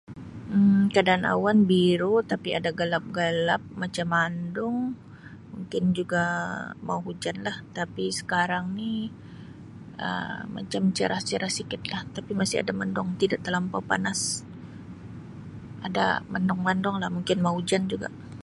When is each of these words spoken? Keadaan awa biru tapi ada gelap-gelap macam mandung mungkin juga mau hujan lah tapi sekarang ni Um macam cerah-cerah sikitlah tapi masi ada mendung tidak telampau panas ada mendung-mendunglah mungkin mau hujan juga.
Keadaan 0.93 1.23
awa 1.33 1.51
biru 1.71 2.13
tapi 2.31 2.49
ada 2.59 2.69
gelap-gelap 2.79 3.61
macam 3.81 4.07
mandung 4.15 4.77
mungkin 5.53 5.83
juga 5.99 6.23
mau 6.87 6.99
hujan 7.07 7.37
lah 7.47 7.57
tapi 7.77 8.03
sekarang 8.19 8.65
ni 8.79 8.93
Um 10.07 10.39
macam 10.57 10.81
cerah-cerah 10.97 11.51
sikitlah 11.57 12.01
tapi 12.15 12.31
masi 12.39 12.55
ada 12.63 12.73
mendung 12.79 13.09
tidak 13.21 13.39
telampau 13.45 13.81
panas 13.91 14.19
ada 15.87 16.05
mendung-mendunglah 16.33 17.09
mungkin 17.17 17.37
mau 17.43 17.53
hujan 17.57 17.83
juga. 17.93 18.09